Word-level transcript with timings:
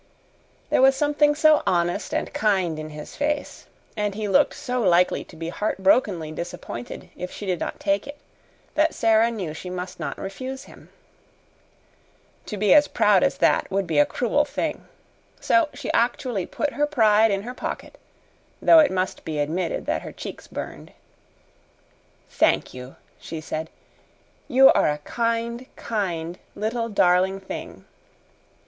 There 0.71 0.81
was 0.81 0.95
something 0.95 1.35
so 1.35 1.61
honest 1.67 2.11
and 2.11 2.33
kind 2.33 2.79
in 2.79 2.89
his 2.89 3.15
face, 3.15 3.67
and 3.95 4.15
he 4.15 4.27
looked 4.27 4.55
so 4.55 4.81
likely 4.81 5.23
to 5.25 5.35
be 5.35 5.49
heartbrokenly 5.49 6.31
disappointed 6.31 7.11
if 7.15 7.29
she 7.31 7.45
did 7.45 7.59
not 7.59 7.79
take 7.79 8.07
it, 8.07 8.17
that 8.73 8.95
Sara 8.95 9.29
knew 9.29 9.53
she 9.53 9.69
must 9.69 9.99
not 9.99 10.17
refuse 10.17 10.63
him. 10.63 10.89
To 12.47 12.57
be 12.57 12.73
as 12.73 12.87
proud 12.87 13.21
as 13.21 13.37
that 13.37 13.69
would 13.69 13.85
be 13.85 13.99
a 13.99 14.05
cruel 14.07 14.43
thing. 14.43 14.87
So 15.39 15.69
she 15.75 15.91
actually 15.93 16.47
put 16.47 16.73
her 16.73 16.87
pride 16.87 17.29
in 17.29 17.43
her 17.43 17.53
pocket, 17.53 17.99
though 18.59 18.79
it 18.79 18.89
must 18.89 19.23
be 19.23 19.37
admitted 19.37 19.87
her 19.87 20.11
cheeks 20.11 20.47
burned. 20.47 20.93
"Thank 22.27 22.73
you," 22.73 22.95
she 23.19 23.39
said. 23.39 23.69
"You 24.47 24.71
are 24.73 24.89
a 24.89 24.97
kind, 24.97 25.67
kind 25.75 26.39
little 26.55 26.89
darling 26.89 27.39
thing." 27.39 27.85